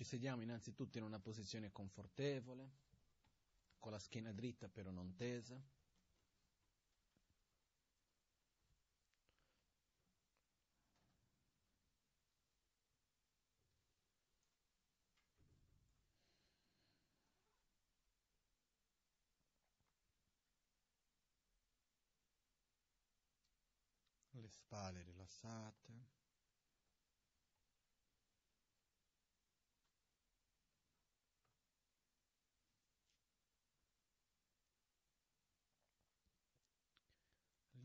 [0.00, 2.70] Ci sediamo innanzitutto in una posizione confortevole,
[3.78, 5.62] con la schiena dritta però non tesa.
[24.30, 26.19] Le spalle rilassate.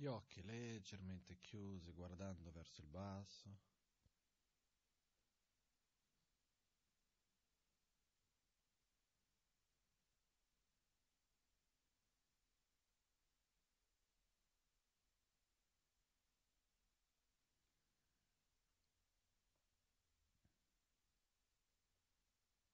[0.06, 3.58] Gli occhi leggermente chiusi guardando verso il basso.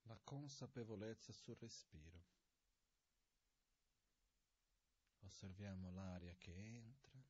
[0.01, 2.31] La consapevolezza sul respiro.
[5.23, 7.23] Osserviamo l'aria che entra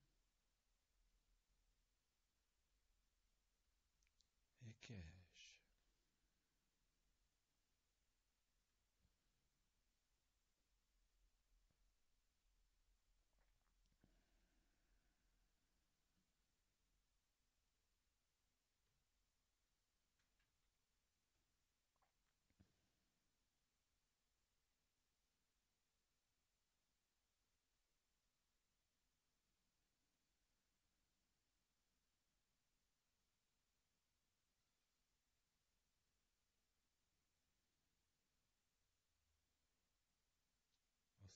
[4.64, 5.22] e che esce.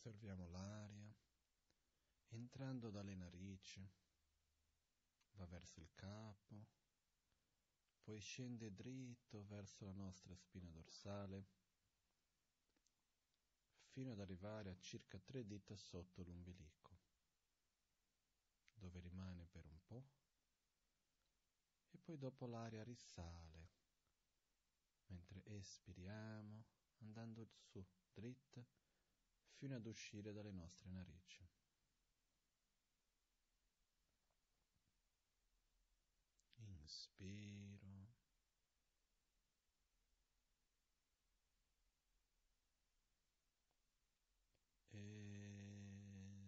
[0.06, 1.12] Osserviamo l'aria.
[2.28, 3.84] Entrando dalle narici,
[5.32, 6.68] va verso il capo,
[8.04, 11.48] poi scende dritto verso la nostra spina dorsale,
[13.88, 17.00] fino ad arrivare a circa tre dita sotto l'umbilico,
[18.76, 20.08] dove rimane per un po',
[21.90, 23.72] e poi dopo l'aria risale,
[25.08, 26.64] mentre espiriamo,
[26.98, 27.84] andando su,
[28.14, 28.64] dritta,
[29.58, 31.46] fino ad uscire dalle nostre narici.
[36.60, 37.76] Inspiro.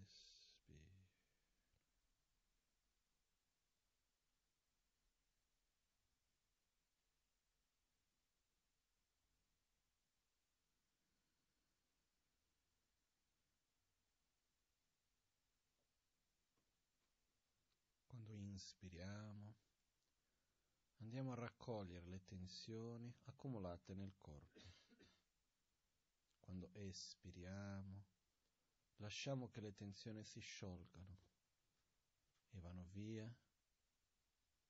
[0.02, 0.78] Espiro.
[18.10, 19.56] Quando inspiriamo,
[21.02, 24.74] andiamo a raccogliere le tensioni accumulate nel corpo.
[26.40, 28.06] Quando espiriamo,
[28.96, 31.18] lasciamo che le tensioni si sciolgano
[32.50, 33.32] e vanno via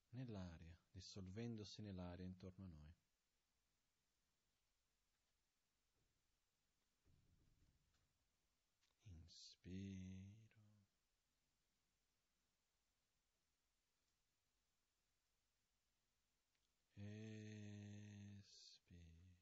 [0.10, 2.96] nell'aria, dissolvendosi nell'aria intorno a noi.
[9.06, 10.36] Inspiro.
[18.40, 19.36] Espiro.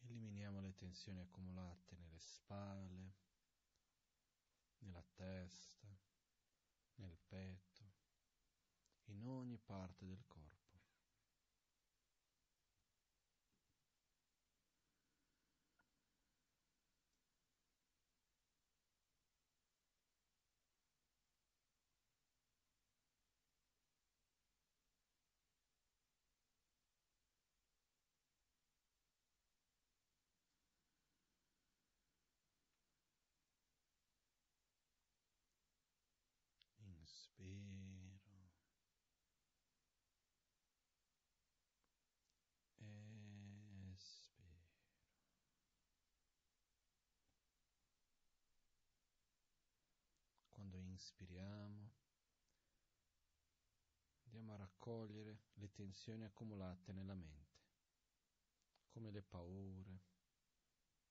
[0.00, 3.12] Eliminiamo le tensioni accumulate nelle spalle,
[4.78, 5.86] nella testa,
[6.94, 7.92] nel petto,
[9.08, 10.47] in ogni parte del corpo.
[37.48, 38.50] Inspiro.
[43.94, 44.66] Espiro.
[50.50, 51.92] Quando inspiriamo,
[54.24, 57.56] andiamo a raccogliere le tensioni accumulate nella mente,
[58.88, 60.00] come le paure,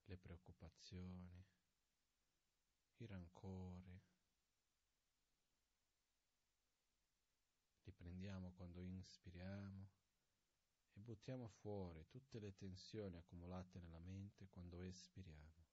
[0.06, 1.46] le preoccupazioni,
[2.98, 4.02] i rancori.
[8.38, 9.90] Li prendiamo quando inspiriamo
[10.94, 15.66] e buttiamo fuori tutte le tensioni accumulate nella mente quando espiriamo,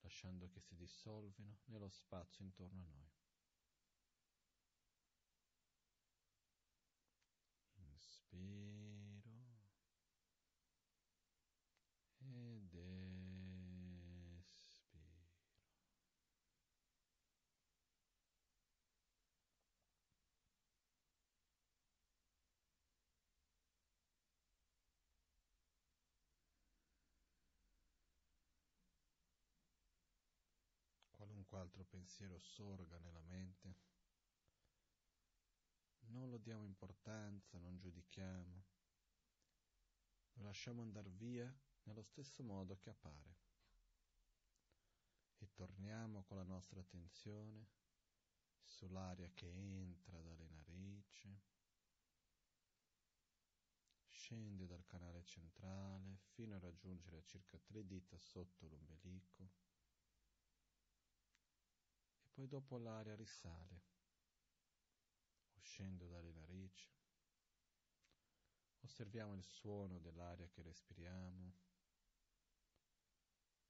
[0.00, 3.10] lasciando che si dissolvino nello spazio intorno a noi.
[31.62, 33.76] Altro pensiero sorga nella mente,
[36.06, 38.64] non lo diamo importanza, non giudichiamo,
[40.34, 41.52] lo lasciamo andare via
[41.84, 43.36] nello stesso modo che appare.
[45.38, 47.68] E torniamo con la nostra attenzione
[48.62, 51.40] sull'aria che entra dalle narici,
[54.08, 59.71] scende dal canale centrale fino a raggiungere circa tre dita sotto l'ombelico
[62.42, 63.82] poi dopo l'aria risale,
[65.54, 66.90] uscendo dalle narici.
[68.80, 71.54] Osserviamo il suono dell'aria che respiriamo,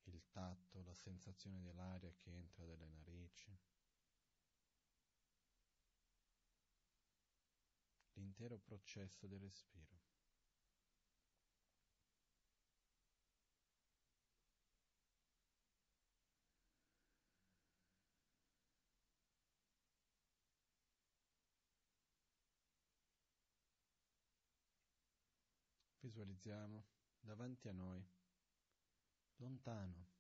[0.05, 3.55] il tatto, la sensazione dell'aria che entra dalle narici.
[8.15, 10.02] L'intero processo del respiro.
[26.13, 26.85] Visualizziamo
[27.21, 28.07] davanti a noi,
[29.37, 30.11] lontano,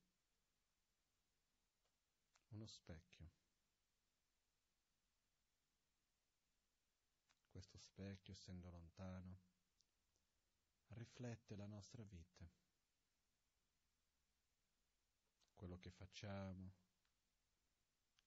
[2.48, 3.30] uno specchio.
[7.46, 9.38] Questo specchio, essendo lontano,
[10.94, 12.50] riflette la nostra vita,
[15.54, 16.72] quello che facciamo,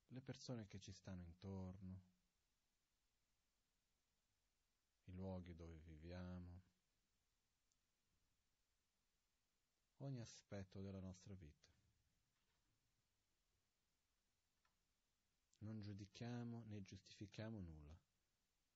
[0.10, 2.04] le persone che ci stanno intorno,
[5.06, 6.55] i luoghi dove viviamo.
[9.98, 11.64] Ogni aspetto della nostra vita.
[15.60, 17.98] Non giudichiamo né giustifichiamo nulla,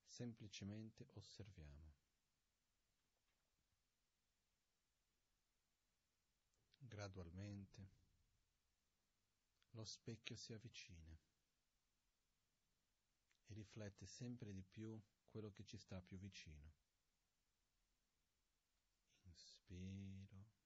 [0.06, 1.88] semplicemente osserviamo.
[6.78, 7.88] Gradualmente
[9.70, 11.16] lo specchio si avvicina
[13.46, 16.72] e riflette sempre di più quello che ci sta più vicino.
[19.22, 20.58] Inspiro.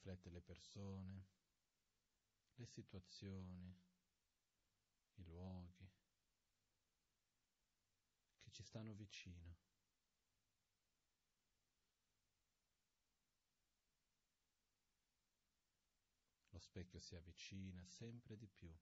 [0.00, 1.28] riflette le persone,
[2.56, 3.72] le situazioni,
[5.14, 5.88] i luoghi
[8.40, 9.58] che ci stanno vicino.
[16.48, 18.76] Lo specchio si avvicina sempre di più,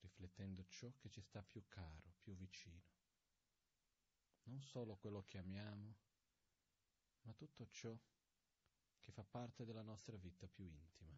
[0.00, 2.82] riflettendo ciò che ci sta più caro, più vicino.
[4.42, 5.96] Non solo quello che amiamo,
[7.22, 7.98] ma tutto ciò
[9.04, 11.14] che fa parte della nostra vita più intima.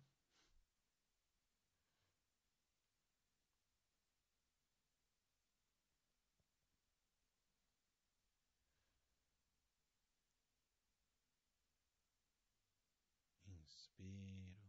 [13.48, 14.66] Inspiro.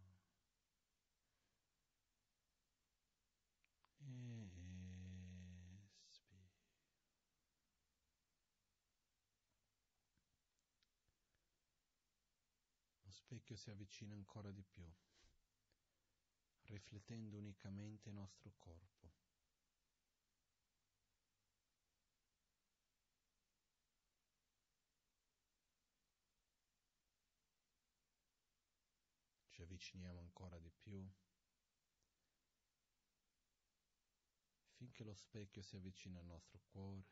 [13.17, 14.88] Specchio si avvicina ancora di più,
[16.65, 19.12] riflettendo unicamente il nostro corpo.
[29.50, 31.03] Ci avviciniamo ancora di più
[34.75, 37.03] finché lo specchio si avvicina al nostro cuore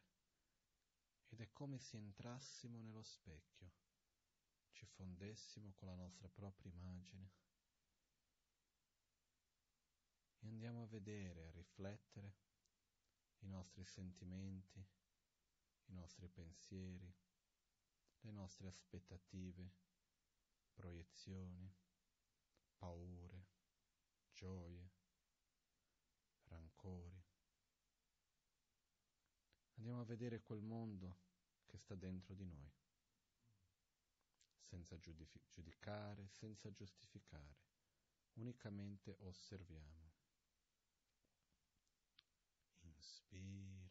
[1.29, 3.84] ed è come se entrassimo nello specchio
[4.75, 7.31] ci fondessimo con la nostra propria immagine
[10.39, 12.35] e andiamo a vedere, a riflettere
[13.39, 14.85] i nostri sentimenti,
[15.85, 17.09] i nostri pensieri,
[18.19, 19.71] le nostre aspettative,
[20.73, 21.73] proiezioni,
[22.75, 23.47] paure,
[24.33, 24.91] gioie,
[26.47, 27.23] rancori.
[29.75, 31.19] Andiamo a vedere quel mondo
[31.65, 32.83] che sta dentro di noi
[34.75, 37.55] senza giudicare, senza giustificare,
[38.33, 40.11] unicamente osserviamo.
[42.81, 43.84] Inspiro.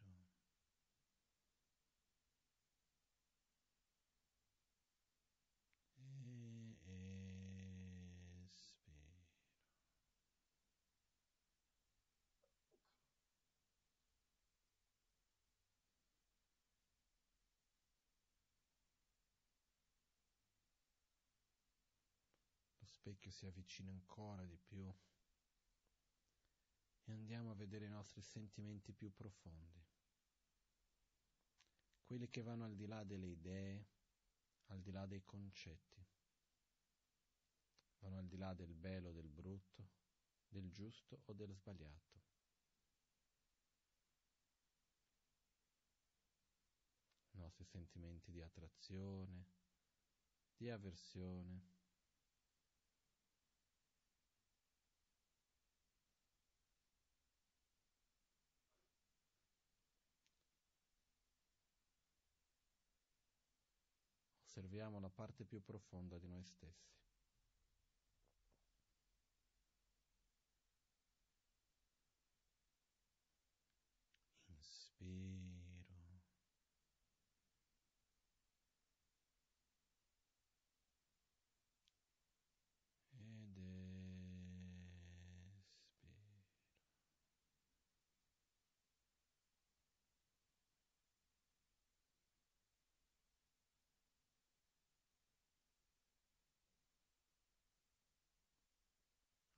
[23.04, 24.90] Specchio si avvicina ancora di più
[27.02, 29.84] e andiamo a vedere i nostri sentimenti più profondi,
[32.02, 33.88] quelli che vanno al di là delle idee,
[34.68, 36.02] al di là dei concetti,
[37.98, 39.90] vanno al di là del bello o del brutto,
[40.48, 42.22] del giusto o del sbagliato.
[47.32, 49.44] I nostri sentimenti di attrazione,
[50.56, 51.73] di avversione,
[64.56, 67.03] osserviamo la parte più profonda di noi stessi.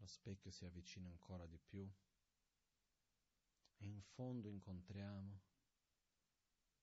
[0.07, 1.85] Lo specchio si avvicina ancora di più
[3.79, 5.41] e in fondo incontriamo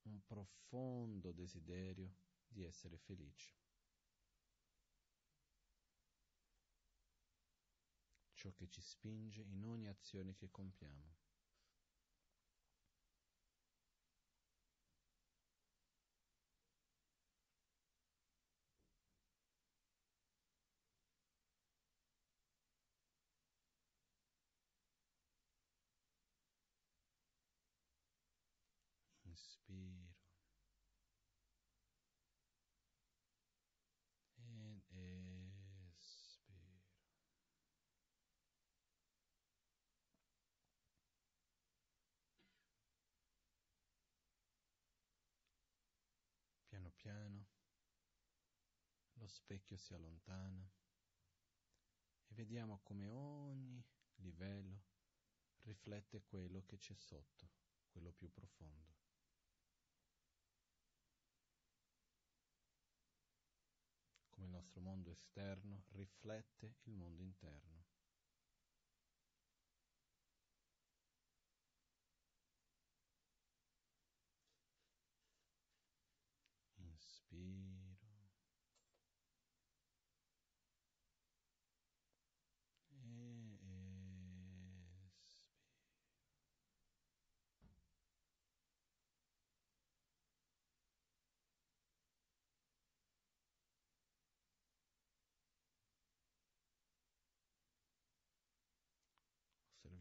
[0.01, 2.13] un profondo desiderio
[2.45, 3.55] di essere felici.
[8.33, 11.22] Ciò che ci spinge in ogni azione che compiamo.
[29.67, 30.13] Inspiro.
[34.35, 34.91] Ed
[35.97, 36.81] espiro.
[46.67, 47.45] Piano piano
[49.13, 50.69] lo specchio si allontana
[52.27, 53.81] e vediamo come ogni
[54.15, 54.83] livello
[55.61, 57.49] riflette quello che c'è sotto,
[57.89, 58.91] quello più profondo.
[64.29, 67.83] Come il nostro mondo esterno riflette il mondo interno.
[76.77, 77.92] Inspiro.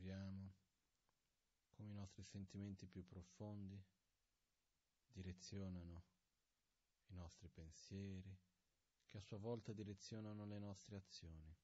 [0.02, 0.52] Osserviamo
[1.76, 3.80] come i nostri sentimenti più profondi
[5.12, 6.02] direzionano
[7.06, 8.36] i nostri pensieri,
[9.06, 11.56] che a sua volta direzionano le nostre azioni,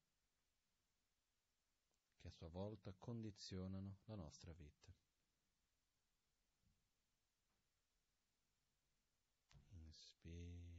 [2.14, 4.94] che a sua volta condizionano la nostra vita.
[9.70, 10.76] Inspiro.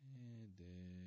[0.00, 0.98] Ed espiro.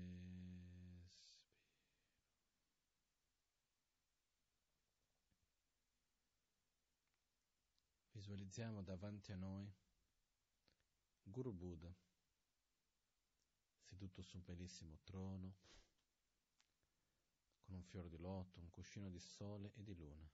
[8.22, 9.68] Visualizziamo davanti a noi
[11.24, 11.92] Guru Buddha,
[13.80, 15.56] seduto su un bellissimo trono,
[17.62, 20.30] con un fior di loto, un cuscino di sole e di luna.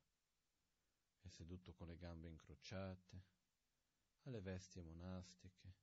[1.21, 3.23] È seduto con le gambe incrociate,
[4.23, 5.73] ha le vesti monastiche,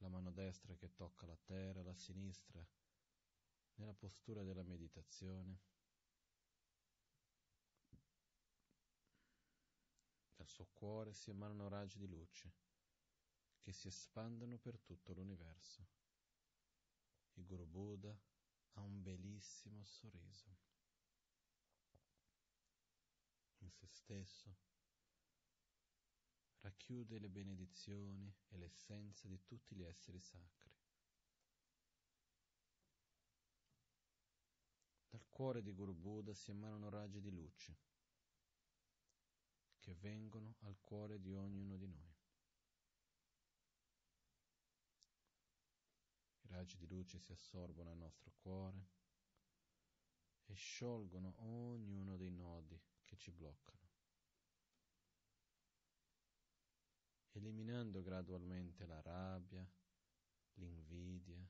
[0.00, 2.62] la mano destra che tocca la terra, la sinistra
[3.76, 5.58] nella postura della meditazione.
[10.44, 12.52] Dal suo cuore si emanano raggi di luce
[13.60, 15.86] che si espandono per tutto l'universo.
[17.36, 18.14] Il Guru Buddha
[18.72, 20.54] ha un bellissimo sorriso.
[23.60, 24.54] In se stesso
[26.58, 30.70] racchiude le benedizioni e l'essenza di tutti gli esseri sacri.
[35.08, 37.92] Dal cuore di Guru Buddha si emanano raggi di luce
[39.84, 42.16] che vengono al cuore di ognuno di noi.
[46.40, 48.86] I raggi di luce si assorbono al nostro cuore
[50.46, 53.90] e sciolgono ognuno dei nodi che ci bloccano,
[57.32, 59.70] eliminando gradualmente la rabbia,
[60.54, 61.46] l'invidia,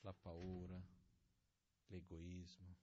[0.00, 0.82] la paura,
[1.88, 2.76] l'egoismo,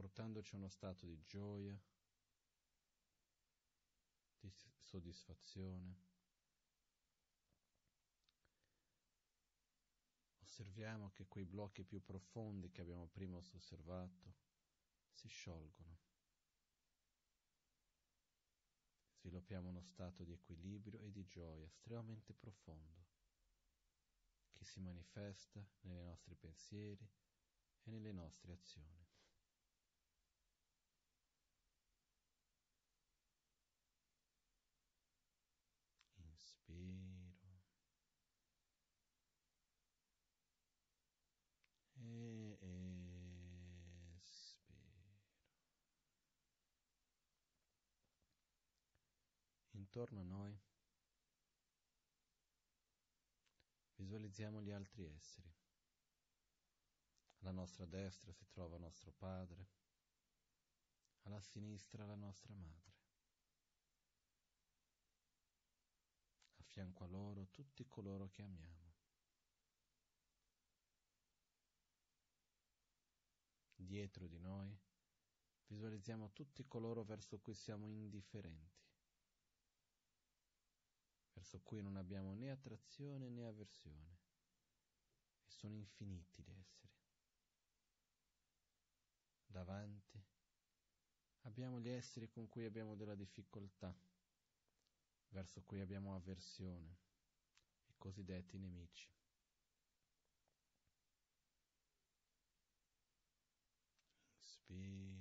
[0.00, 1.78] portandoci a uno stato di gioia,
[4.38, 5.98] di soddisfazione.
[10.38, 14.36] Osserviamo che quei blocchi più profondi che abbiamo prima osservato
[15.10, 15.98] si sciolgono.
[19.18, 23.04] Sviluppiamo uno stato di equilibrio e di gioia estremamente profondo
[24.52, 27.06] che si manifesta nei nostri pensieri
[27.82, 29.00] e nelle nostre azioni.
[36.70, 37.34] Inspiro
[42.00, 42.58] e
[44.16, 45.18] espiro.
[50.00, 50.58] Intorno a noi
[53.96, 55.52] Visualizziamo gli altri esseri.
[57.40, 59.68] Alla nostra destra si trova nostro padre,
[61.24, 62.94] alla sinistra la nostra madre.
[66.54, 68.94] A fianco a loro tutti coloro che amiamo.
[73.74, 74.74] Dietro di noi
[75.66, 78.89] visualizziamo tutti coloro verso cui siamo indifferenti
[81.40, 84.18] verso cui non abbiamo né attrazione né avversione.
[85.46, 86.92] E sono infiniti gli esseri.
[89.46, 90.22] Davanti
[91.44, 93.96] abbiamo gli esseri con cui abbiamo della difficoltà,
[95.30, 96.98] verso cui abbiamo avversione,
[97.86, 99.08] i cosiddetti nemici.
[104.36, 105.20] Inspiro.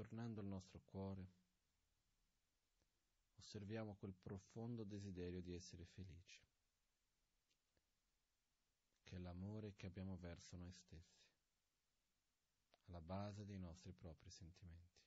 [0.00, 1.28] Ritornando al nostro cuore,
[3.36, 6.42] osserviamo quel profondo desiderio di essere felici,
[9.04, 11.28] che è l'amore che abbiamo verso noi stessi,
[12.86, 14.98] alla base dei nostri propri sentimenti.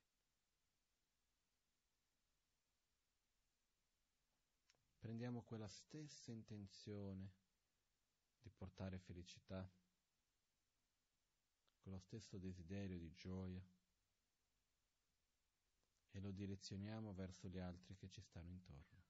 [4.99, 7.31] Prendiamo quella stessa intenzione
[8.41, 9.67] di portare felicità,
[11.81, 13.61] quello stesso desiderio di gioia,
[16.13, 19.01] e lo direzioniamo verso gli altri che ci stanno intorno.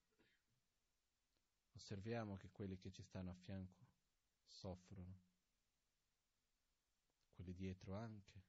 [1.73, 3.85] Osserviamo che quelli che ci stanno a fianco
[4.45, 5.19] soffrono,
[7.31, 8.41] quelli dietro anche,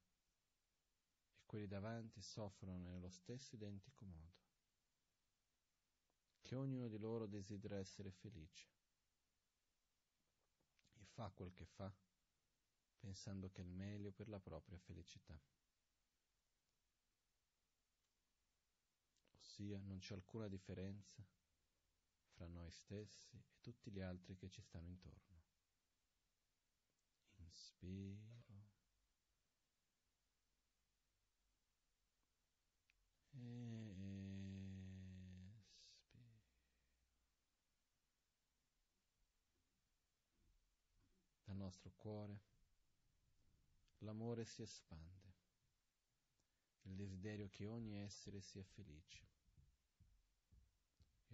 [1.35, 4.43] e quelli davanti soffrono nello stesso identico modo,
[6.43, 8.69] che ognuno di loro desidera essere felice
[10.93, 11.93] e fa quel che fa
[12.99, 15.39] pensando che è il meglio per la propria felicità.
[19.55, 21.25] Ossia non c'è alcuna differenza
[22.33, 25.43] fra noi stessi e tutti gli altri che ci stanno intorno.
[27.37, 28.33] Inspiro.
[33.31, 33.93] E
[36.01, 36.33] espiro.
[41.45, 42.41] Dal nostro cuore
[43.99, 45.33] l'amore si espande,
[46.83, 49.34] il desiderio che ogni essere sia felice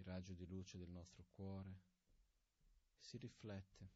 [0.01, 1.79] il raggio di luce del nostro cuore
[2.99, 3.91] si riflette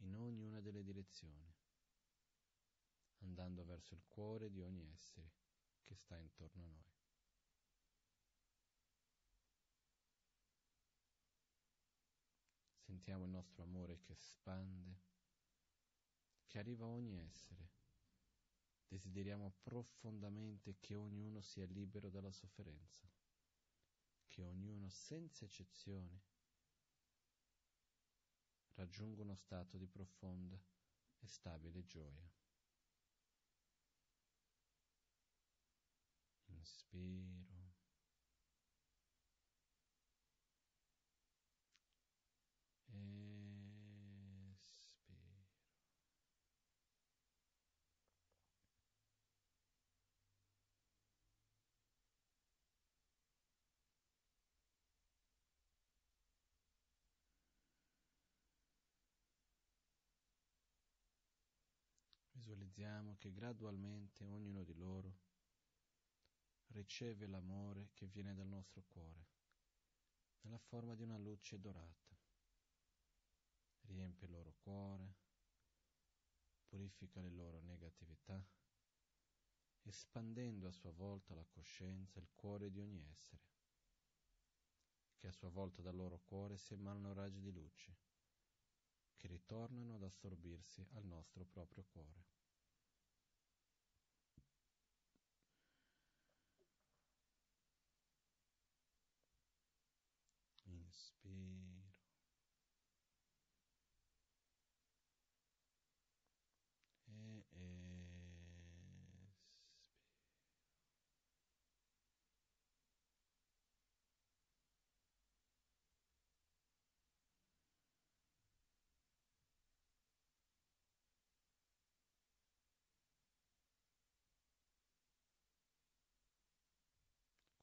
[0.00, 1.54] in ognuna delle direzioni,
[3.20, 5.32] andando verso il cuore di ogni essere
[5.84, 6.94] che sta intorno a noi.
[12.74, 15.00] Sentiamo il nostro amore che espande,
[16.46, 17.75] che arriva a ogni essere
[18.88, 23.06] desideriamo profondamente che ognuno sia libero dalla sofferenza,
[24.26, 26.22] che ognuno senza eccezione
[28.74, 30.60] raggiunga uno stato di profonda
[31.18, 32.30] e stabile gioia.
[36.48, 37.55] Inspiro.
[62.46, 65.16] Visualizziamo che gradualmente ognuno di loro
[66.68, 69.26] riceve l'amore che viene dal nostro cuore,
[70.42, 72.16] nella forma di una luce dorata.
[73.86, 75.14] riempie il loro cuore,
[76.68, 78.40] purifica le loro negatività,
[79.82, 83.42] espandendo a sua volta la coscienza, il cuore di ogni essere,
[85.16, 87.96] che a sua volta dal loro cuore si emanano raggi di luce,
[89.16, 92.24] che ritornano ad assorbirsi al nostro proprio cuore.
[100.68, 101.86] Inspiro.
[107.08, 107.66] E espiro.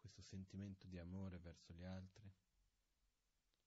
[0.01, 2.33] Questo sentimento di amore verso gli altri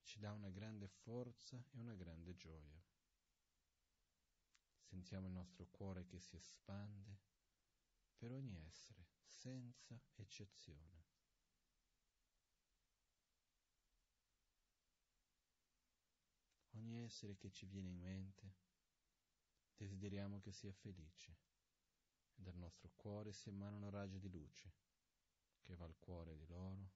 [0.02, 2.83] ci dà una grande forza e una grande gioia.
[4.81, 7.20] Sentiamo il nostro cuore che si espande
[8.16, 11.05] per ogni essere, senza eccezione.
[16.70, 18.55] Ogni essere che ci viene in mente,
[19.76, 21.37] desideriamo che sia felice
[22.35, 24.86] e dal nostro cuore si emanano raggi di luce
[25.66, 26.92] che va al cuore di loro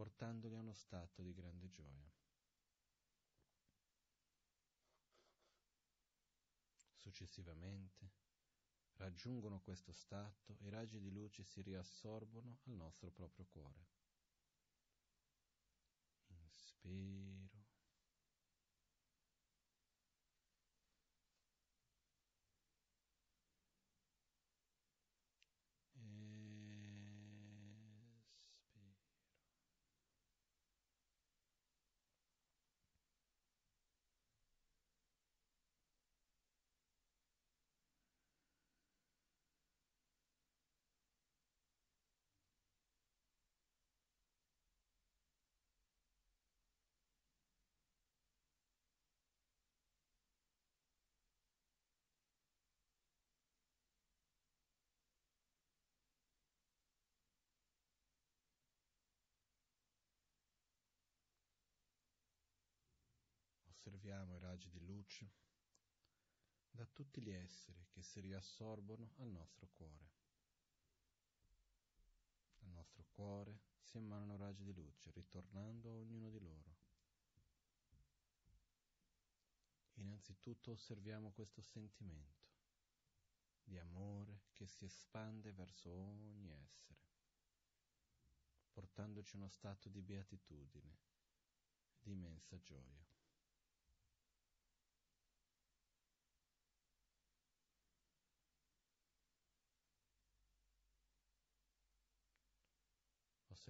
[0.00, 2.10] portandoli a uno stato di grande gioia.
[6.96, 8.12] Successivamente
[8.94, 13.88] raggiungono questo stato e i raggi di luce si riassorbono al nostro proprio cuore.
[16.28, 17.59] Inspiro.
[63.80, 65.30] Osserviamo i raggi di luce
[66.70, 70.10] da tutti gli esseri che si riassorbono al nostro cuore.
[72.58, 76.76] Al nostro cuore si emanano raggi di luce, ritornando a ognuno di loro.
[79.94, 82.48] Innanzitutto osserviamo questo sentimento
[83.64, 86.98] di amore che si espande verso ogni essere,
[88.72, 90.98] portandoci uno stato di beatitudine,
[91.98, 93.19] di immensa gioia.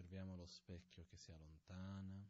[0.01, 2.27] Osserviamo lo specchio che si allontana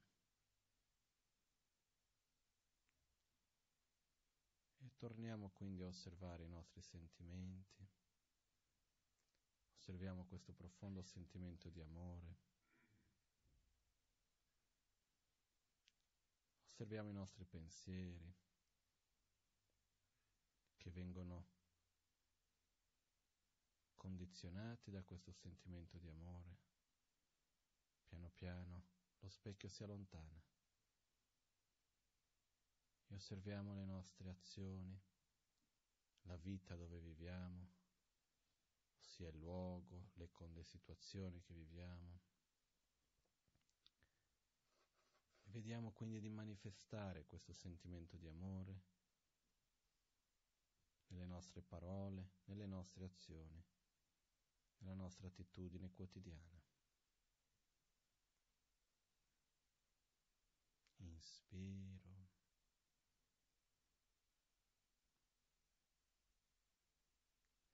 [4.78, 7.88] e torniamo quindi a osservare i nostri sentimenti.
[9.76, 12.38] Osserviamo questo profondo sentimento di amore.
[16.64, 18.35] Osserviamo i nostri pensieri
[20.76, 21.46] che vengono
[23.94, 26.70] condizionati da questo sentimento di amore.
[28.11, 28.85] Piano piano
[29.20, 30.42] lo specchio si allontana
[33.07, 35.01] e osserviamo le nostre azioni,
[36.23, 37.68] la vita dove viviamo,
[38.99, 42.18] ossia il luogo, le, le situazioni che viviamo.
[45.44, 48.83] E vediamo quindi di manifestare questo sentimento di amore
[51.09, 53.64] nelle nostre parole, nelle nostre azioni,
[54.79, 56.60] nella nostra attitudine quotidiana.
[61.52, 62.28] Inspiro.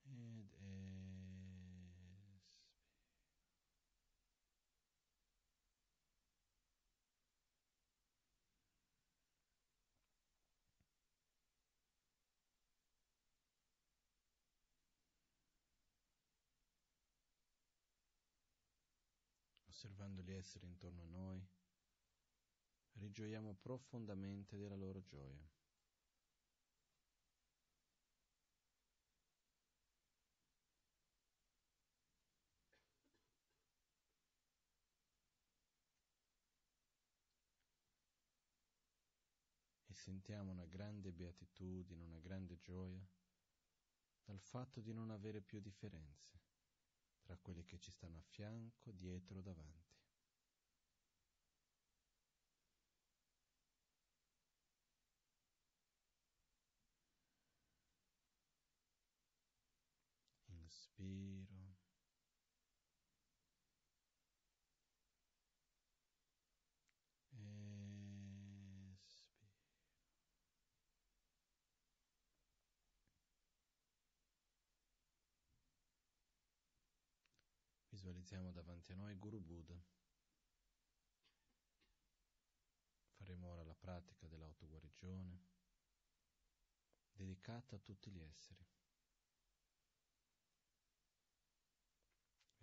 [0.05, 2.41] Ed espiro.
[19.69, 21.47] Osservando gli esseri intorno a noi
[22.99, 25.49] rigioiamo profondamente della loro gioia.
[39.89, 43.07] E sentiamo una grande beatitudine, una grande gioia
[44.25, 46.41] dal fatto di non avere più differenze
[47.23, 49.86] tra quelli che ci stanno a fianco, dietro, davanti.
[60.99, 61.67] Inspiro.
[77.91, 79.79] Visualizziamo davanti a noi Guru Buddha.
[83.17, 85.41] Faremo ora la pratica dell'autoguarigione
[87.13, 88.65] dedicata a tutti gli esseri.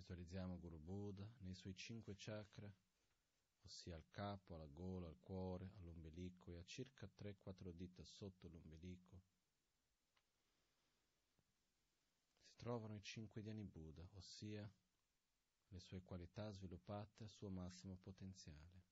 [0.04, 2.70] Visualizziamo Guru Buddha nei suoi cinque chakra,
[3.62, 9.22] ossia al capo, alla gola, al cuore, all'ombelico e a circa 3-4 dita sotto l'ombelico.
[12.42, 14.70] Si trovano i cinque diani Buddha, ossia
[15.70, 18.84] le sue qualità sviluppate al suo massimo potenziale.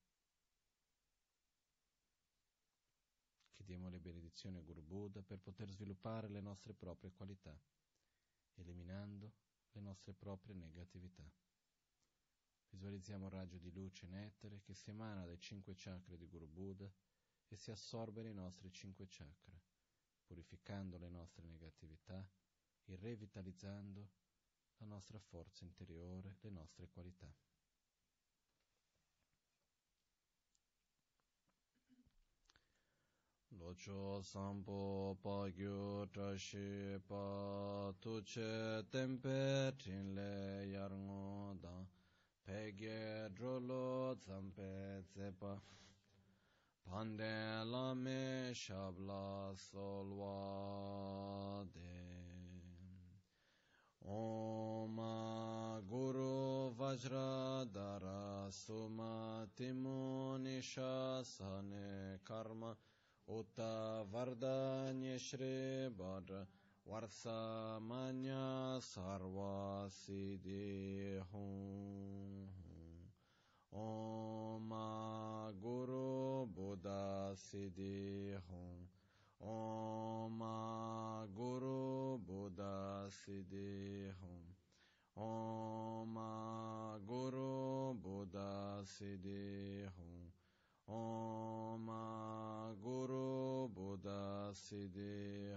[3.52, 7.62] Chiediamo le benedizioni a Guru Buddha per poter sviluppare le nostre proprie qualità,
[8.54, 11.30] eliminando le nostre proprie negatività.
[12.70, 16.92] Visualizziamo un raggio di luce nettere che si emana dai cinque chakra di Guru Buddha
[17.48, 19.60] e si assorbe nei nostri cinque chakra,
[20.26, 22.26] purificando le nostre negatività
[22.86, 24.10] e revitalizzando
[24.78, 27.32] la nostra forza interiore, le nostre qualità.
[33.62, 41.86] locho sampo pagyo trashi pa tuche tempe trinle yarngo dang
[42.46, 45.62] pege drolo tsampe tsepa.
[46.84, 50.36] Pande lame shabla solwa
[51.72, 52.02] de.
[54.04, 62.76] Oma guru vajra dara suma timoni shasane karma.
[63.32, 66.46] Uta Vardanya Shri Bhadra
[66.86, 71.16] Varsa Manya Sarva Siddhi
[73.72, 74.70] Om
[75.64, 78.36] Guru Buddha Siddhi
[79.40, 80.44] Om
[81.34, 84.12] Guru Buddha Siddhi
[85.16, 86.20] Om
[87.08, 89.88] Guru Buddha Siddhi
[90.94, 95.56] Om Guru Buddha Siddhi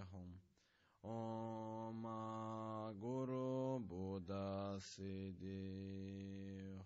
[1.01, 6.79] Om Guru Buddha Siddhi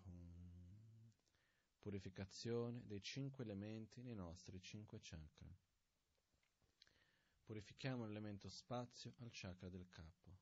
[1.78, 5.56] Purificazione dei cinque elementi nei nostri cinque chakra.
[7.44, 10.38] Purifichiamo l'elemento spazio al chakra del capo.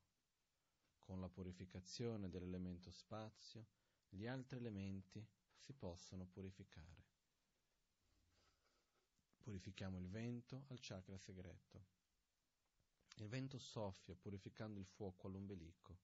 [0.98, 3.66] Con la purificazione dell'elemento spazio,
[4.08, 5.24] gli altri elementi
[5.56, 7.07] si possono purificare.
[9.48, 11.86] Purifichiamo il vento al chakra segreto.
[13.14, 16.00] Il vento soffia purificando il fuoco all'ombelico.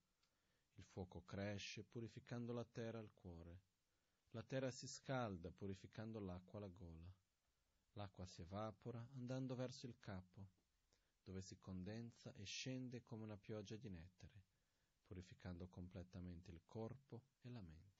[0.76, 3.60] Il fuoco cresce purificando la terra al cuore.
[4.30, 7.14] La terra si scalda purificando l'acqua alla gola.
[7.92, 10.48] L'acqua si evapora andando verso il capo
[11.22, 14.42] dove si condensa e scende come una pioggia di nettere,
[15.04, 17.93] purificando completamente il corpo e la mente.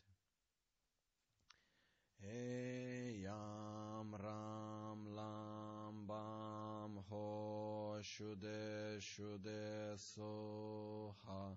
[8.14, 11.56] Shude Shude Soha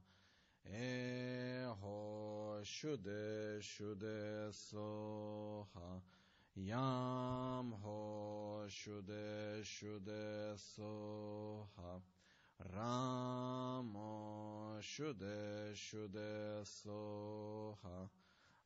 [0.65, 6.01] E Ho Shude Shude Soha
[6.55, 12.01] Yam ho shude shude soha
[12.73, 18.09] Ramo shude shude soha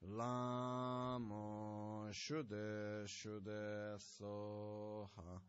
[0.07, 5.41] Lamo shude shude soha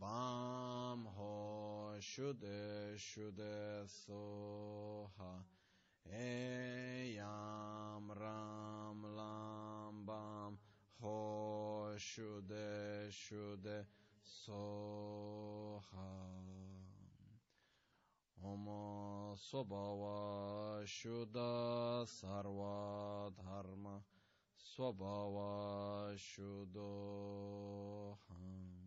[0.00, 5.44] Bam ho shude shude soha
[6.10, 10.58] Eyam ram lam bam
[11.00, 13.84] ho shude shude
[14.24, 16.32] soha.
[18.44, 18.66] Om
[19.36, 24.02] Swabhava Shuddha Sarva Dharma
[24.58, 28.81] Swabhava Shuddhoham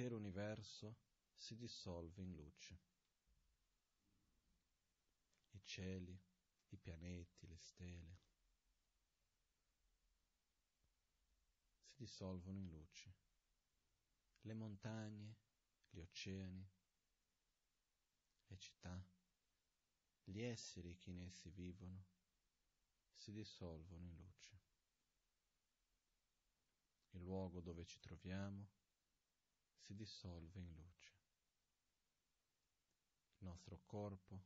[0.00, 0.96] L'intero universo
[1.34, 2.80] si dissolve in luce.
[5.50, 6.18] I cieli,
[6.68, 8.18] i pianeti, le stelle.
[11.84, 13.14] Si dissolvono in luce.
[14.40, 15.36] Le montagne,
[15.90, 16.66] gli oceani,
[18.46, 19.06] le città,
[20.24, 22.06] gli esseri che in essi vivono,
[23.16, 24.60] si dissolvono in luce.
[27.10, 28.78] Il luogo dove ci troviamo
[29.80, 31.14] si dissolve in luce.
[33.38, 34.44] Il nostro corpo,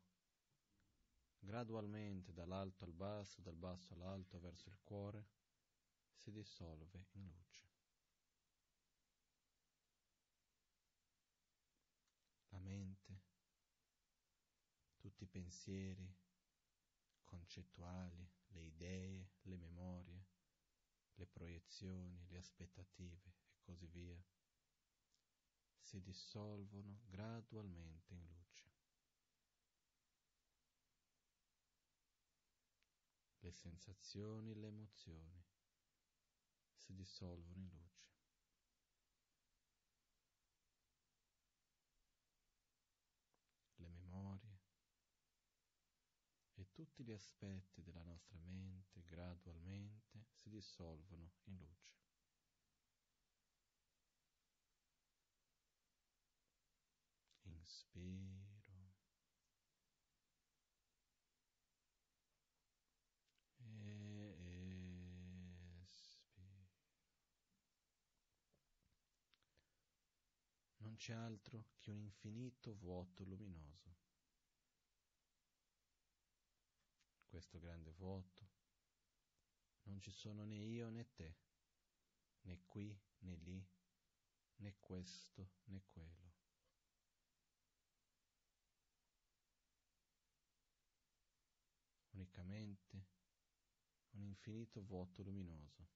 [1.39, 5.27] gradualmente dall'alto al basso, dal basso all'alto verso il cuore,
[6.15, 7.73] si dissolve in luce.
[12.49, 13.21] La mente,
[14.97, 16.09] tutti i pensieri
[17.25, 20.27] concettuali, le idee, le memorie,
[21.15, 24.23] le proiezioni, le aspettative e così via,
[25.85, 28.73] si dissolvono gradualmente in luce.
[33.41, 35.45] Le sensazioni, le emozioni
[36.75, 38.03] si dissolvono in luce.
[43.77, 44.61] Le memorie
[46.55, 52.04] e tutti gli aspetti della nostra mente gradualmente si dissolvono in luce.
[57.75, 58.45] Inspiro.
[70.79, 73.97] non c'è altro che un infinito vuoto luminoso.
[77.27, 78.49] Questo grande vuoto
[79.85, 81.37] non ci sono né io né te,
[82.43, 83.67] né qui né lì,
[84.57, 86.33] né questo né quello.
[92.11, 93.07] Unicamente
[94.13, 95.87] un infinito vuoto luminoso,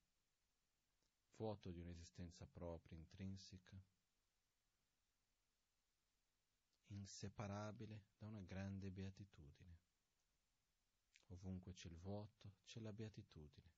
[1.37, 3.83] vuoto di un'esistenza propria, intrinseca,
[6.87, 9.77] inseparabile da una grande beatitudine.
[11.31, 13.77] Ovunque c'è il vuoto, c'è la beatitudine.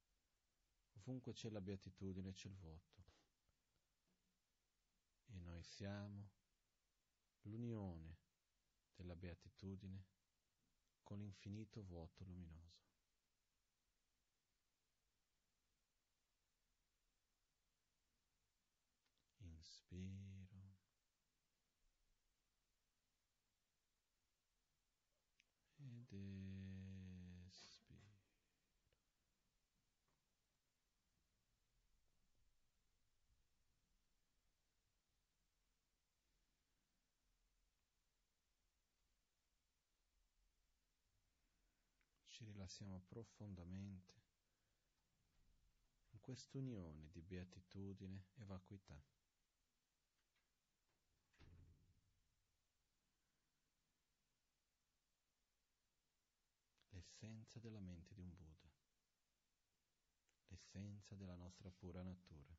[0.92, 3.05] Ovunque c'è la beatitudine, c'è il vuoto.
[5.27, 6.31] E noi siamo
[7.42, 8.18] l'unione
[8.94, 10.05] della beatitudine
[11.03, 12.89] con l'infinito vuoto luminoso.
[19.92, 20.70] Inspira.
[25.79, 26.12] ed
[27.46, 28.18] espiro.
[42.26, 44.14] Ci rilassiamo profondamente
[46.12, 49.20] in quest'unione di beatitudine e vacuità.
[57.21, 58.71] L'essenza della mente di un Buddha,
[60.49, 62.57] l'essenza della nostra pura natura.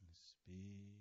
[0.00, 0.96] Inspira.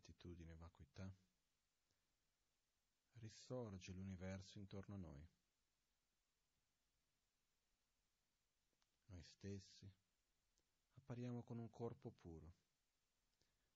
[0.00, 1.14] Beatitudine vacuità,
[3.18, 5.28] risorge l'universo intorno a noi.
[9.06, 9.90] Noi stessi
[10.94, 12.54] appariamo con un corpo puro.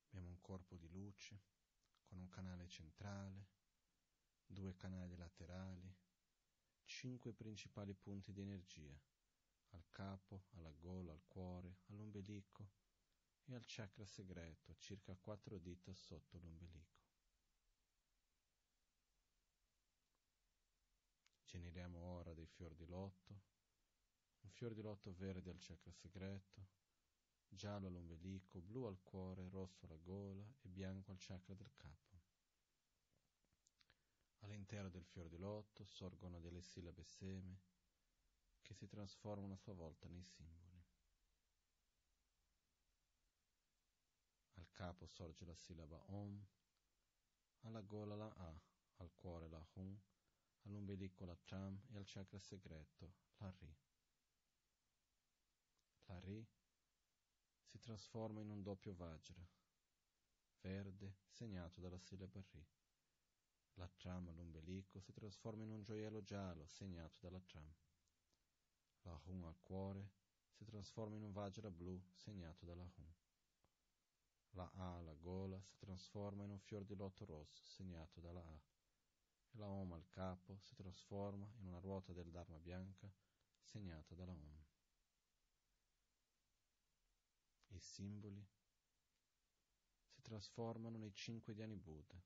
[0.07, 1.43] Abbiamo un corpo di luce,
[2.05, 3.49] con un canale centrale,
[4.47, 5.95] due canali laterali,
[6.85, 8.99] cinque principali punti di energia,
[9.71, 12.71] al capo, alla gola, al cuore, all'ombelico,
[13.47, 17.03] e al chakra segreto, circa quattro dita sotto l'ombelico.
[21.45, 23.43] Generiamo ora dei fior di lotto,
[24.41, 26.67] un fior di lotto verde al chakra segreto,
[27.47, 32.03] giallo all'ombelico, blu al cuore, rosso alla gola e bianco al chakra del capo.
[34.41, 37.61] All'interno del fior di lotto sorgono delle sillabe seme
[38.61, 40.64] che si trasformano a sua volta nei simboli.
[44.75, 46.45] Capo sorge la sillaba Om,
[47.61, 48.61] alla gola la A,
[48.97, 49.97] al cuore la Hum,
[50.63, 53.77] all'ombelico la Cham e al chakra segreto la Ri.
[56.07, 56.45] La Ri
[57.63, 59.47] si trasforma in un doppio Vajra,
[60.61, 62.67] verde segnato dalla sillaba Ri.
[63.75, 67.75] La Tram all'ombelico si trasforma in un gioiello giallo segnato dalla Tram.
[69.03, 70.11] La Hun al cuore
[70.51, 73.24] si trasforma in un Vajra blu segnato dalla Hun.
[74.57, 78.61] La A alla gola si trasforma in un fior di lotto rosso segnato dalla A.
[79.51, 83.13] E la Om al capo si trasforma in una ruota del Dharma bianca
[83.61, 84.65] segnata dalla Om.
[87.69, 88.47] I simboli
[90.07, 92.23] si trasformano nei cinque Dhyani Buddha,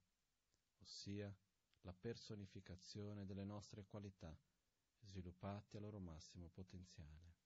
[0.81, 1.35] ossia
[1.83, 4.39] la personificazione delle nostre qualità
[5.01, 7.37] sviluppate al loro massimo potenziale.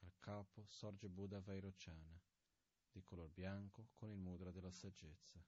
[0.00, 2.20] Al capo sorge Buddha Vairocana,
[2.90, 5.42] di color bianco con il mudra della saggezza.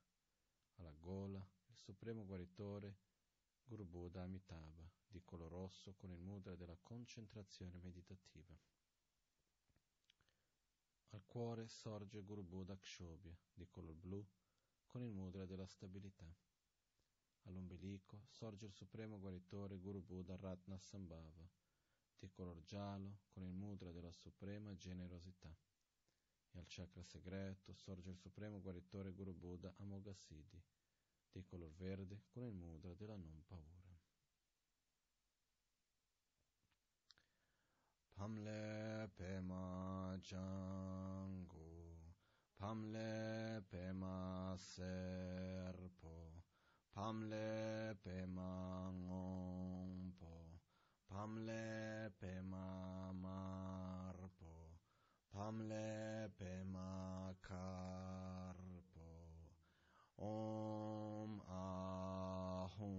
[0.77, 2.97] Alla gola il supremo guaritore
[3.65, 8.57] Guru Buddha Amitabha, di color rosso con il mudra della concentrazione meditativa.
[11.11, 14.25] Al cuore sorge Guru Buddha Kshobhya, di color blu,
[14.87, 16.33] con il mudra della stabilità.
[17.43, 21.49] All'ombelico sorge il supremo guaritore Guru Buddha Ratna Sambhava,
[22.19, 25.57] di color giallo, con il mudra della suprema generosità.
[26.53, 30.61] E al chakra segreto sorge il supremo guaritore Guru Buddha Amoghasiddhi,
[31.33, 33.81] di color verde, con il mudra della non paura.
[38.21, 41.97] Pamle Pema Jangu,
[42.55, 46.43] Pamle Pema Serpo,
[46.91, 50.61] Pamle Pema Ngompo,
[51.07, 53.70] Pamle Pema Marpo,
[55.41, 59.09] Pamle Pema Karpo,
[60.19, 62.99] Om Ahum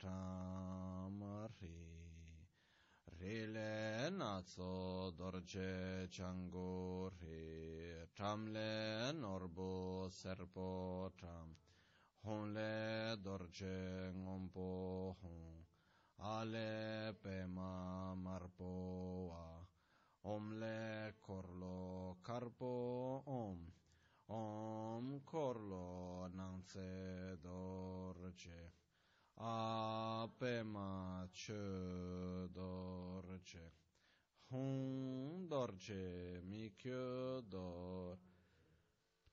[0.00, 1.76] Tamri.
[3.20, 11.54] Rile natso dorje chango re, tramle norbo serpo tram,
[12.24, 15.66] honle dorje ngompo hon,
[16.18, 17.71] ale pema
[26.72, 28.72] korlo nangse dorje.
[29.34, 33.72] Apema che dorje.
[34.48, 38.18] Hun dorje mikyo dor.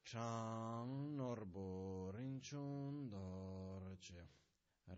[0.02, 4.30] Chang norbo rinchun dorje.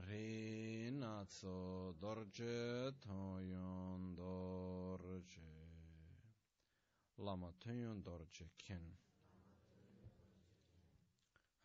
[0.07, 5.41] Rinatso dorje toyon dorje.
[7.17, 9.00] Lama toyon dorje ken.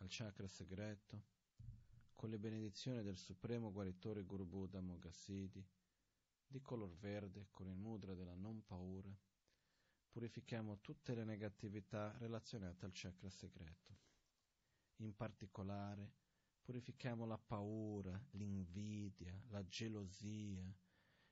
[0.07, 1.21] Al chakra segreto
[2.13, 5.61] con le benedizioni del supremo guaritore Guru Buddha Mogassidi,
[6.47, 9.13] di color verde con il mudra della non paura,
[10.07, 13.97] purifichiamo tutte le negatività relazionate al chakra segreto.
[15.01, 16.13] In particolare,
[16.61, 20.73] purifichiamo la paura, l'invidia, la gelosia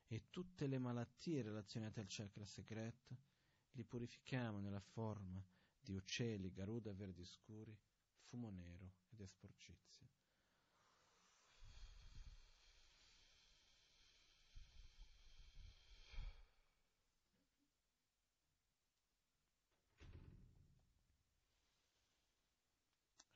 [0.06, 3.16] e tutte le malattie relazionate al chakra segreto,
[3.70, 5.42] li purifichiamo nella forma
[5.80, 7.74] di uccelli, garuda verdi scuri,
[8.28, 10.06] fumo nero ed esporcizia.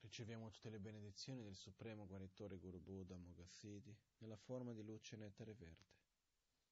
[0.01, 5.55] Riceviamo tutte le benedizioni del Supremo Guaritore Guru Buddha Mogassidi nella forma di luce nettare
[5.55, 5.99] verde,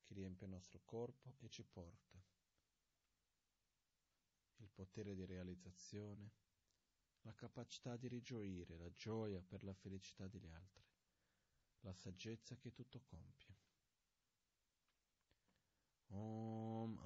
[0.03, 2.21] che riempie il nostro corpo e ci porta.
[4.57, 6.33] Il potere di realizzazione,
[7.23, 10.85] la capacità di rigioire, la gioia per la felicità degli altri,
[11.81, 13.57] la saggezza che tutto compie.
[16.11, 16.99] Om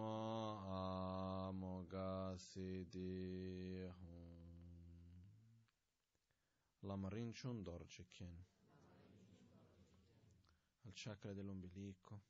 [1.47, 5.23] Amoghasiddhi Hum.
[6.81, 8.45] Lamarinchun Dorje Kien.
[10.81, 12.23] Al chakra dell'ombelico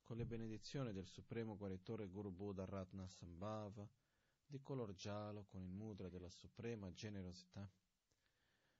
[0.00, 3.86] con le benedizioni del supremo guaritore Guru Buddha Ratna Sambhava,
[4.46, 7.70] di color giallo con il mudra della suprema generosità,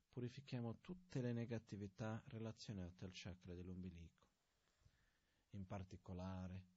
[0.09, 4.25] purifichiamo tutte le negatività relazionate al chakra dell'ombelico.
[5.51, 6.77] In particolare,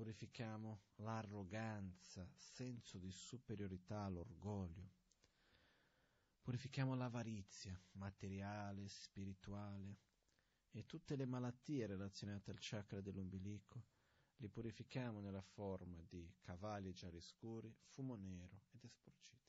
[0.00, 4.92] purifichiamo l'arroganza, senso di superiorità, l'orgoglio.
[6.40, 9.98] Purifichiamo l'avarizia materiale, spirituale
[10.70, 13.84] e tutte le malattie relazionate al chakra dell'ombelico
[14.36, 19.39] li purifichiamo nella forma di cavalli gialli scuri, fumo nero ed esporcizia.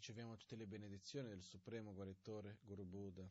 [0.00, 3.30] Riceviamo tutte le benedizioni del Supremo Guaritore Guru Buddha,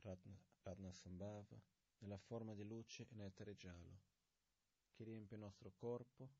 [0.00, 1.62] Ratna, Ratna Sambhava,
[1.98, 4.00] nella forma di luce e nettare giallo,
[4.90, 6.32] che riempie il nostro corpo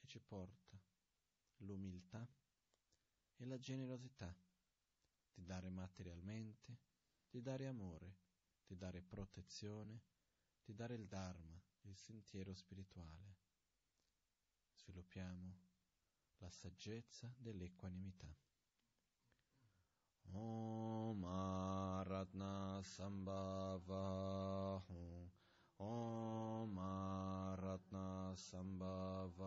[0.00, 0.76] e ci porta
[1.58, 2.28] l'umiltà
[3.36, 4.36] e la generosità
[5.32, 6.78] di dare materialmente,
[7.30, 8.16] di dare amore,
[8.66, 10.02] di dare protezione,
[10.64, 13.36] di dare il Dharma, il sentiero spirituale.
[14.74, 15.70] Sviluppiamo
[16.42, 18.26] la saggezza dell'equanimità.
[20.32, 23.80] Om Aratna Sambhavahu.
[25.76, 29.38] Om Aratna Sambhavahu.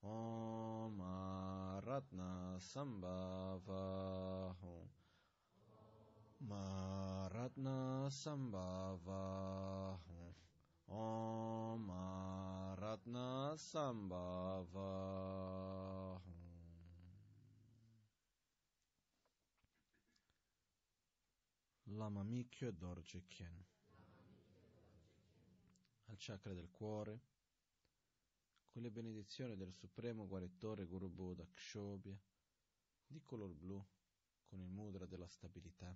[0.00, 4.06] Om Aratna Sambhavahu.
[6.40, 10.07] Maratna Sambhavahu
[10.90, 11.90] Om
[12.76, 14.88] Ratna Sambhava.
[21.84, 23.64] Lama Mikyo Dorje Kien.
[26.06, 27.20] Al chakra del cuore
[28.64, 32.18] con le benedizioni del supremo guaritore Guru Buddha Kshobhya
[33.06, 33.84] di color blu
[34.44, 35.94] con il mudra della stabilità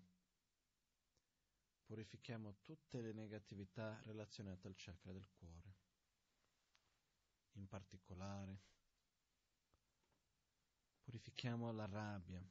[1.84, 5.74] purifichiamo tutte le negatività relazionate al chakra del cuore.
[7.52, 8.60] In particolare,
[11.02, 12.42] purifichiamo la rabbia,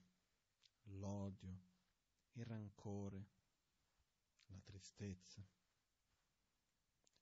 [0.83, 1.59] l'odio,
[2.33, 3.25] il rancore,
[4.47, 5.45] la tristezza,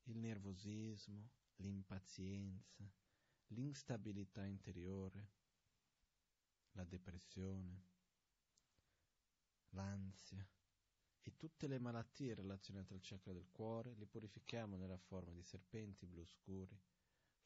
[0.03, 2.89] il nervosismo, l'impazienza,
[3.47, 5.31] l'instabilità interiore,
[6.71, 7.87] la depressione,
[9.69, 10.47] l'ansia,
[11.29, 16.07] e tutte le malattie relazionate al chakra del cuore li purifichiamo nella forma di serpenti
[16.07, 16.75] blu scuri,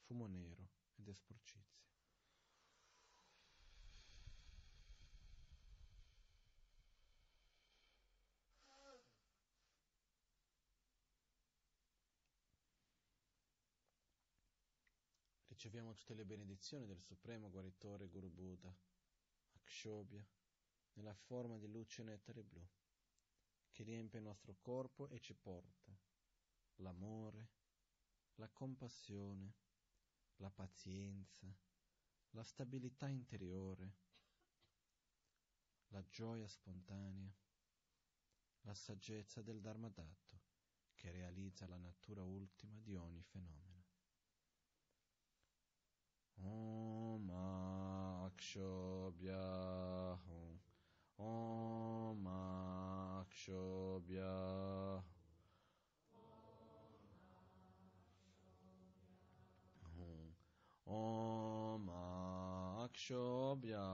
[0.04, 1.82] fumo nero ed esporcizia.
[15.48, 18.74] Riceviamo tutte le benedizioni del Supremo Guaritore Guru Buddha,
[19.56, 20.26] Akshobhya,
[20.94, 22.66] nella forma di luce nettare blu
[23.74, 25.92] che riempie il nostro corpo e ci porta
[26.76, 27.50] l'amore,
[28.36, 29.52] la compassione,
[30.36, 31.52] la pazienza,
[32.30, 33.96] la stabilità interiore,
[35.88, 37.34] la gioia spontanea,
[38.60, 40.40] la saggezza del Dharmadatta
[40.94, 43.82] che realizza la natura ultima di ogni fenomeno.
[46.36, 47.28] Om
[48.24, 49.32] Akshobhya
[51.16, 52.26] Om
[53.44, 55.02] Akshobhya
[60.86, 61.90] Om
[62.80, 63.84] Akshobhya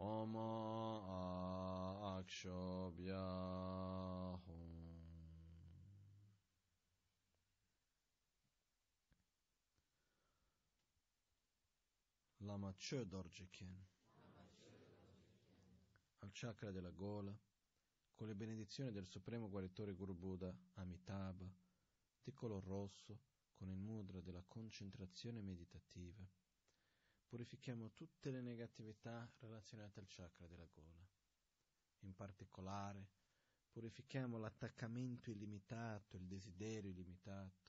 [0.00, 0.36] Om
[2.18, 3.24] Akshobhya
[12.40, 13.86] Lama Chödorjikin
[16.20, 17.36] al chakra della gola,
[18.16, 21.46] con le benedizioni del supremo guaritore Guru Buddha Amitabha,
[22.22, 23.20] di color rosso,
[23.52, 26.26] con il mudra della concentrazione meditativa,
[27.26, 31.06] purifichiamo tutte le negatività relazionate al chakra della gola.
[32.00, 33.06] In particolare,
[33.70, 37.64] purifichiamo l'attaccamento illimitato, il desiderio illimitato,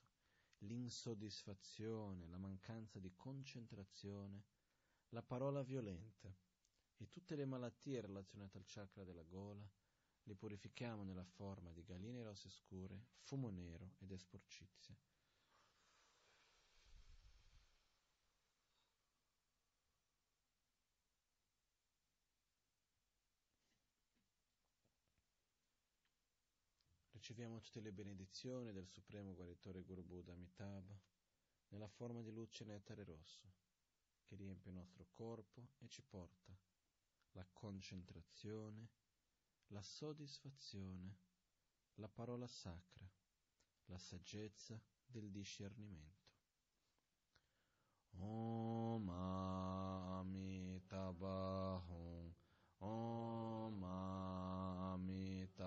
[0.60, 4.44] l'insoddisfazione, la mancanza di concentrazione,
[5.10, 6.34] la parola violenta
[6.96, 9.68] e tutte le malattie relazionate al chakra della gola
[10.28, 14.94] li purifichiamo nella forma di galline rosse scure, fumo nero ed esporcizia.
[27.12, 30.98] Riceviamo tutte le benedizioni del Supremo Guaritore Guru Buddha Amitabha
[31.68, 33.52] nella forma di luce nettare rosso
[34.24, 36.54] che riempie il nostro corpo e ci porta
[37.32, 38.88] la concentrazione,
[39.68, 41.16] la soddisfazione,
[41.94, 43.06] la parola sacra,
[43.86, 46.26] la saggezza del discernimento.
[48.20, 49.08] Om
[50.20, 51.28] Amitabha
[52.78, 53.84] Om
[54.92, 55.64] Amitabha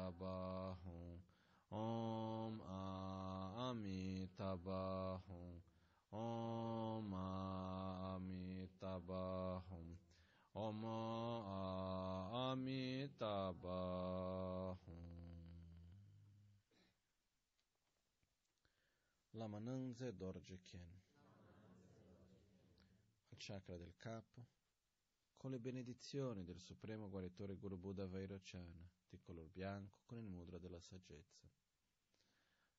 [1.70, 5.62] Om Amitabha Amitabham
[6.12, 7.14] Om
[8.16, 9.91] Amitabham
[10.54, 10.84] Om
[12.34, 12.78] Amitabham
[19.32, 21.02] Lama Nanze Dorje Kien
[23.30, 24.46] al chakra del capo
[25.38, 30.58] con le benedizioni del supremo guaritore Guru Buddha Vairocana di color bianco con il mudra
[30.58, 31.50] della saggezza.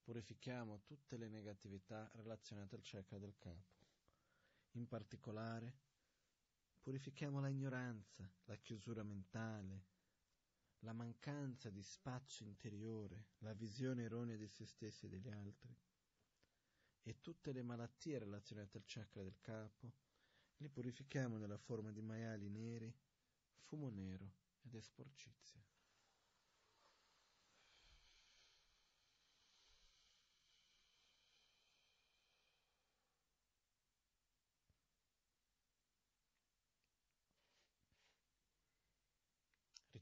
[0.03, 3.81] Purifichiamo tutte le negatività relazionate al chakra del capo.
[4.73, 5.92] In particolare,
[6.83, 9.85] purifichiamo la ignoranza, la chiusura mentale,
[10.81, 15.75] la mancanza di spazio interiore, la visione erronea di se stessi e degli altri
[17.05, 19.93] e tutte le malattie relazionate al chakra del capo,
[20.57, 22.93] li purifichiamo nella forma di maiali neri,
[23.63, 25.61] fumo nero ed esporcizia.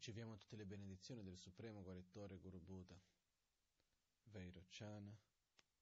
[0.01, 2.99] Riceviamo tutte le benedizioni del Supremo Guaritore Guru Buddha,
[4.31, 5.15] Vairocana,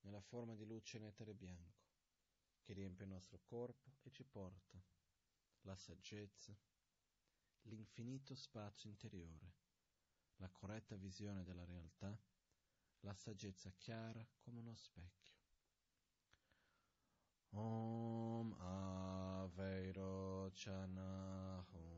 [0.00, 1.86] nella forma di luce nettare bianco,
[2.58, 4.82] che riempie il nostro corpo e ci porta
[5.60, 6.52] la saggezza,
[7.66, 9.54] l'infinito spazio interiore,
[10.38, 12.20] la corretta visione della realtà,
[13.02, 15.36] la saggezza chiara come uno specchio.
[17.50, 21.97] Om Aveiro Chanahum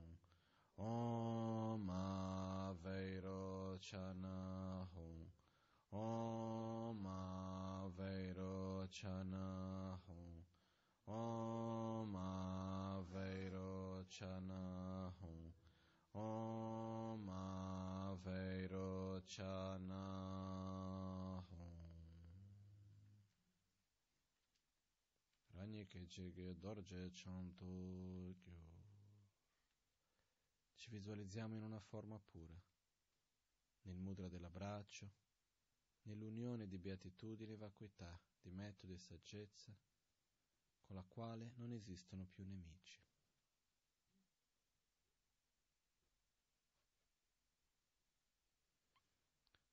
[0.81, 5.28] Om Aveiro Chanahum
[5.93, 10.47] Om Aveiro Chanahum
[11.07, 15.53] Om Aveiro Chanahum
[16.14, 17.28] Om
[18.09, 20.31] Aveiro Chanahum
[25.53, 28.59] Ragni che Chege Dorje Chantu Gyo
[30.91, 32.61] Visualizziamo in una forma pura,
[33.82, 35.09] nel mudra dell'abbraccio,
[36.03, 39.72] nell'unione di beatitudine e vacuità, di metodo e saggezza,
[40.82, 43.01] con la quale non esistono più nemici.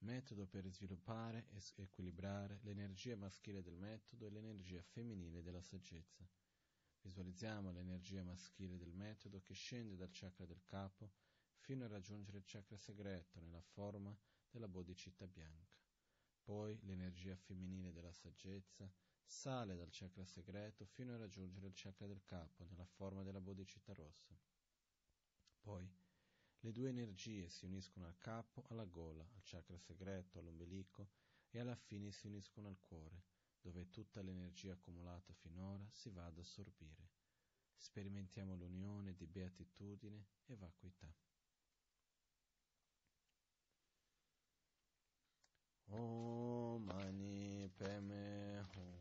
[0.01, 6.29] Metodo per sviluppare e equilibrare l'energia maschile del metodo e l'energia femminile della saggezza.
[7.07, 11.13] Visualizziamo l'energia maschile del metodo che scende dal chakra del capo
[11.55, 14.13] fino a raggiungere il chakra segreto nella forma
[14.49, 15.79] della bodhicitta bianca.
[16.43, 18.91] Poi l'energia femminile della saggezza
[19.23, 23.93] sale dal chakra segreto fino a raggiungere il chakra del capo nella forma della bodhicitta
[23.93, 24.37] rossa.
[25.61, 25.89] Poi
[26.59, 31.07] le due energie si uniscono al capo, alla gola, al chakra segreto, all'ombelico
[31.51, 33.23] e alla fine si uniscono al cuore,
[33.61, 37.09] dove tutta l'energia accumulata finora si va ad assorbire.
[37.75, 41.13] Sperimentiamo l'unione di beatitudine e vacuità.
[45.89, 48.97] Om Mani Peme Hum.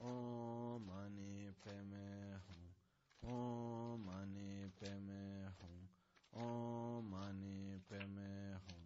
[0.00, 2.74] Om Mani Peme Hum.
[3.22, 5.88] Om Mani Peme Hum.
[6.32, 8.84] Om Mani Peme Hum.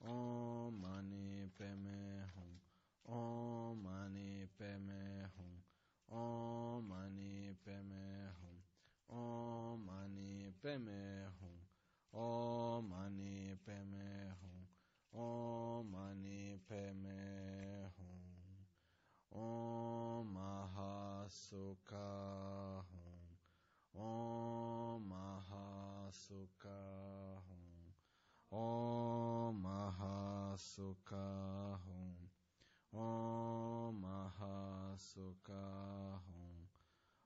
[0.00, 2.60] Om Mani Peme Hum.
[3.04, 4.27] Om Mani
[4.58, 5.64] पे मैं हूँ।
[6.12, 8.64] ओम मणि पे मैं हूँ।
[9.10, 11.68] ओम मणि पे मैं हूँ।
[12.14, 14.68] ओम मणि पे मैं हूँ।
[15.14, 18.66] ओम मणि पे मैं हूँ।
[19.32, 22.06] ओम महासुखा
[22.92, 23.38] हूँ।
[23.94, 26.78] ओम महासुखा
[27.48, 27.94] हूँ।
[28.52, 31.24] ओम महासुखा
[32.98, 35.36] ओम महासुकाहं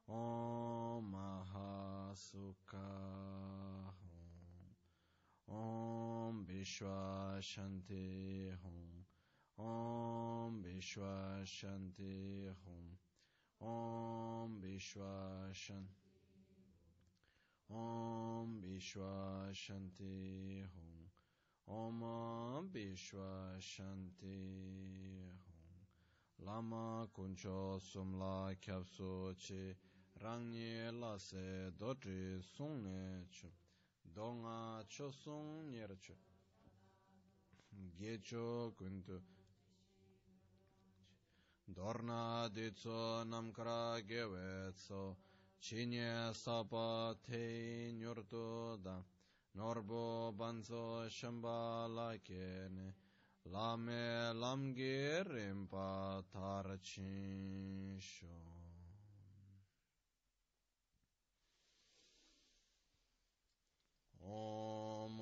[0.08, 2.42] ओम महासुकाहं
[5.48, 8.02] ओम विश्वासन्ते
[8.64, 8.84] हूं
[9.58, 12.12] ओम विश्वासन्ते
[12.64, 12.84] हूं
[13.60, 15.88] ओम विश्वासन
[17.70, 20.12] ओम विश्वासन्ते
[20.74, 20.92] हूं
[21.68, 22.04] ओम
[22.74, 24.36] विश्वासन्ते
[25.46, 25.51] हूं
[26.38, 29.76] lama kuncho sumla kyabsu chi
[30.20, 33.48] rangye lase dodri sungne chu.
[34.14, 36.14] Donga cho sung nyer chu.
[37.98, 39.20] Gecho kuntu.
[41.66, 45.16] Dorna ditso namkara gevetso
[45.60, 49.02] chinye sapa te nyurtu da.
[49.54, 52.94] Norbo banzo shambala kene
[53.47, 58.28] lame lamge rinpa tarachin shon.
[64.24, 65.20] Om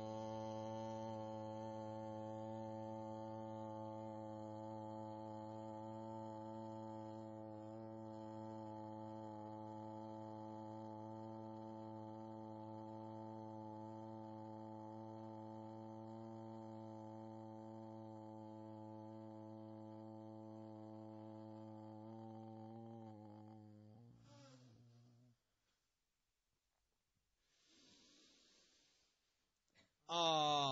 [30.10, 30.69] 啊、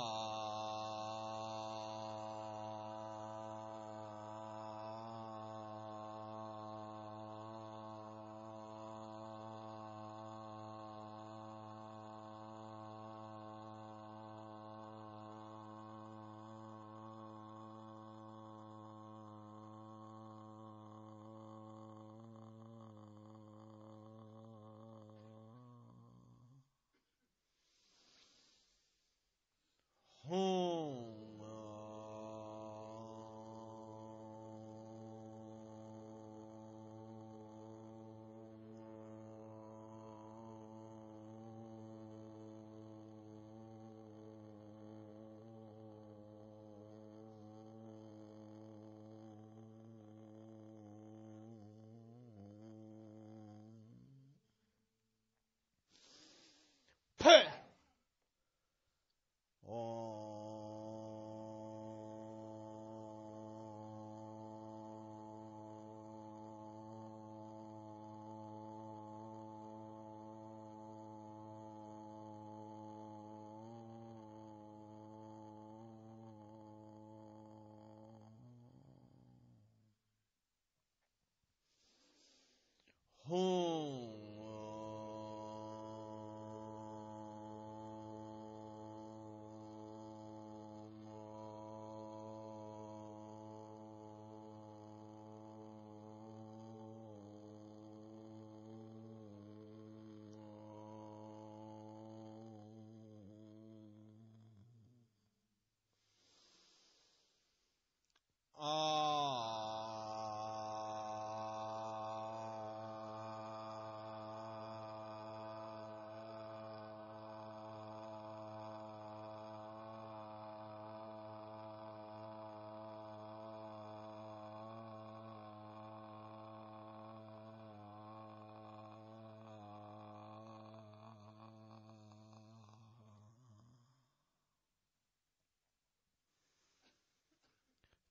[83.29, 84.08] home.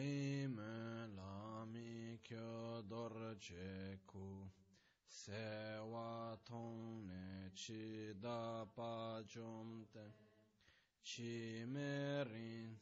[1.72, 3.36] mi kyo dor
[4.08, 4.50] ku
[5.08, 6.36] se wa
[7.08, 10.06] ne chi da pa chom te
[11.04, 12.76] chi me rin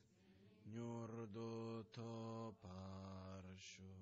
[0.73, 1.27] nyur
[1.91, 3.97] to par shu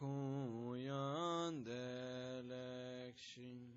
[0.00, 3.68] kuyan delekshin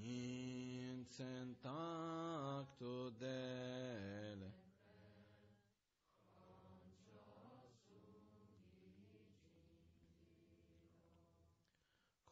[0.00, 4.48] nin sen takto dele.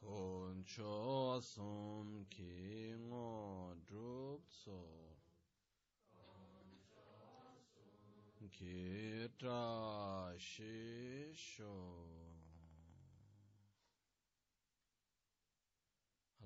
[0.01, 4.81] Koncho sum ki ngo drup so
[8.57, 11.29] ki tra shi